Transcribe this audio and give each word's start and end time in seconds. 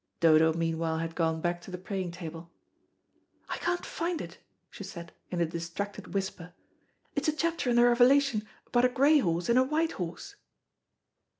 Dodo 0.19 0.51
meanwhile 0.51 0.97
had 0.97 1.13
gone 1.13 1.41
back 1.41 1.61
to 1.61 1.69
the 1.69 1.77
praying 1.77 2.09
table. 2.09 2.49
"I 3.47 3.57
can't 3.57 3.85
find 3.85 4.19
it," 4.19 4.39
she 4.71 4.83
said, 4.83 5.13
in 5.29 5.39
a 5.39 5.45
distracted 5.45 6.15
whisper. 6.15 6.53
"It's 7.15 7.27
a 7.27 7.31
chapter 7.37 7.69
in 7.69 7.75
the 7.75 7.83
Revelation 7.83 8.47
about 8.65 8.85
a 8.85 8.89
grey 8.89 9.19
horse 9.19 9.47
and 9.47 9.59
a 9.59 9.63
white 9.63 9.91
horse." 9.91 10.37